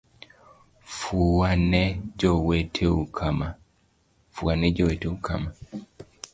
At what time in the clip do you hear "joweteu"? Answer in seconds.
2.17-3.05